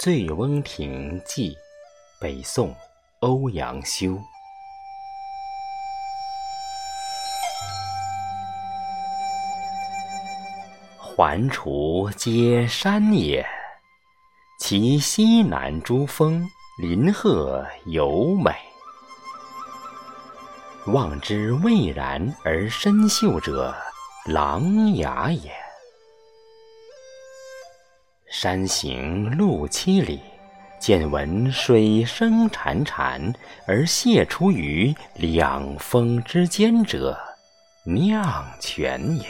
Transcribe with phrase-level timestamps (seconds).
[0.02, 1.50] 《醉翁亭记》
[2.18, 2.74] 北宋，
[3.18, 4.18] 欧阳修。
[10.96, 13.46] 环滁皆山也，
[14.58, 16.48] 其西南诸峰，
[16.80, 18.54] 林壑尤美。
[20.86, 23.76] 望之蔚然而深秀者，
[24.24, 25.59] 琅琊也。
[28.42, 30.18] 山行路七里，
[30.78, 33.34] 见闻水声潺潺，
[33.66, 37.20] 而泻出于两峰之间者，
[37.84, 39.26] 酿泉也。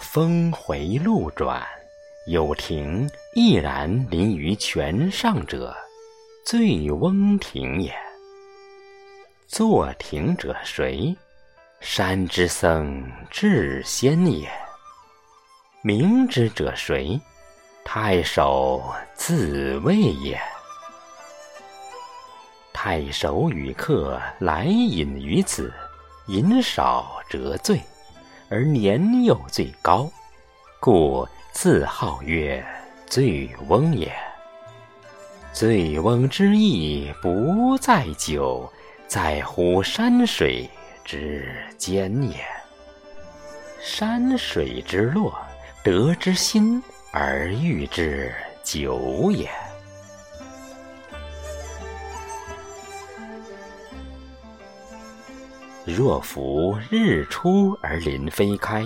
[0.00, 1.64] 峰回路转，
[2.26, 5.72] 有亭毅然临于泉上者，
[6.44, 7.94] 醉翁亭也。
[9.46, 11.16] 作亭者谁？
[11.78, 14.50] 山之僧智仙也。
[15.86, 17.20] 明之者谁？
[17.84, 18.82] 太守
[19.12, 20.40] 自谓也。
[22.72, 25.70] 太守与客来饮于此，
[26.28, 27.78] 饮少辄醉，
[28.48, 30.10] 而年又最高，
[30.80, 32.64] 故自号曰
[33.04, 34.10] 醉翁也。
[35.52, 38.72] 醉翁之意不在酒，
[39.06, 40.66] 在乎山水
[41.04, 42.42] 之间也。
[43.82, 45.38] 山水之落。
[45.84, 46.82] 得之心
[47.12, 49.46] 而寓之酒也。
[55.84, 58.82] 若夫日出而林霏开，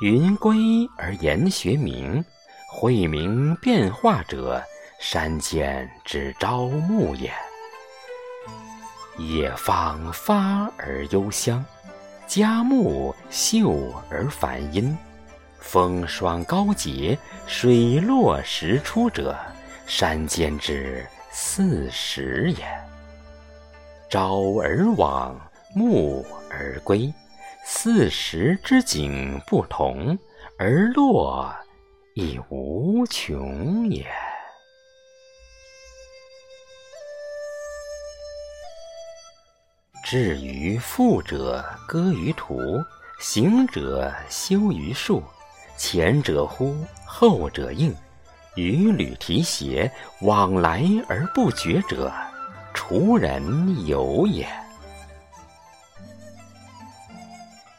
[0.00, 2.24] 云归而岩穴暝，
[2.70, 4.62] 晦明变化者，
[5.00, 7.32] 山间之朝暮也。
[9.16, 11.64] 野芳发而幽香，
[12.28, 14.96] 佳木秀而繁阴。
[15.58, 19.36] 风霜高洁，水落石出者，
[19.86, 22.64] 山间之四时也。
[24.10, 25.38] 朝而往，
[25.74, 27.12] 暮而归，
[27.64, 30.18] 四时之景不同，
[30.58, 31.54] 而乐
[32.14, 34.06] 亦无穷也。
[40.04, 42.82] 至于富者，歌于途；
[43.20, 45.22] 行者，休于树。
[45.78, 47.94] 前者呼，后者应，
[48.56, 49.90] 与履提携，
[50.22, 52.12] 往来而不绝者，
[52.74, 54.46] 滁人游也。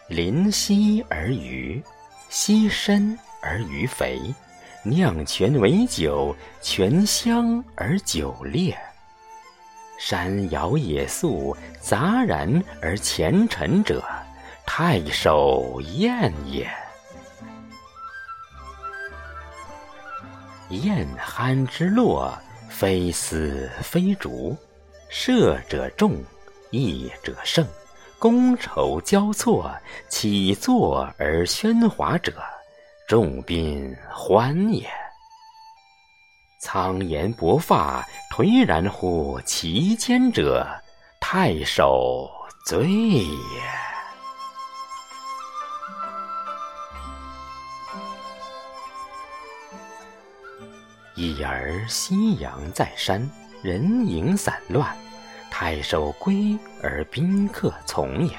[0.08, 1.84] 临溪而渔，
[2.30, 4.34] 溪深而鱼肥，
[4.82, 8.74] 酿泉为酒，泉香而酒冽。
[10.00, 14.02] 山摇野宿，杂然而前陈者，
[14.66, 16.66] 太守宴也。
[20.70, 22.32] 燕酣之乐，
[22.70, 24.56] 非丝非竹；
[25.10, 26.24] 射者中，
[26.72, 27.66] 弈者胜，
[28.20, 29.72] 觥筹交错，
[30.08, 32.34] 起坐而喧哗者，
[33.08, 34.88] 众宾欢也。
[36.62, 40.68] 苍颜薄发，颓然乎其间者，
[41.20, 42.30] 太守
[42.66, 43.99] 醉也。
[51.20, 53.30] 已而夕阳在山，
[53.62, 54.96] 人影散乱，
[55.52, 58.34] 太守归而宾客从也。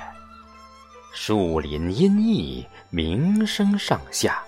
[1.13, 4.43] 树林阴翳，鸣声上下，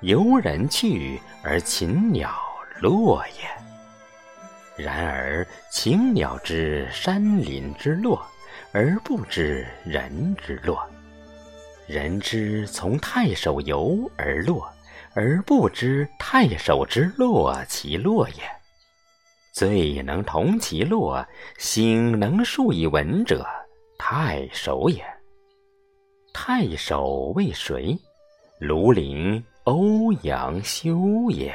[0.00, 2.30] 游人去而禽鸟
[2.78, 4.84] 落也。
[4.84, 8.20] 然而禽鸟知山林之乐，
[8.72, 10.76] 而不知人之乐；
[11.86, 14.62] 人之从太守游而乐。
[15.14, 18.42] 而不知太守之乐其乐也。
[19.52, 21.26] 最能同其乐，
[21.58, 23.46] 醒能述以文者，
[23.98, 25.04] 太守也。
[26.32, 27.98] 太守为谁？
[28.60, 31.54] 庐陵欧阳修也。